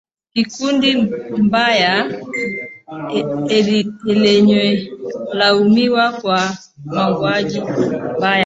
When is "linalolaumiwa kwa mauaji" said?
4.05-7.61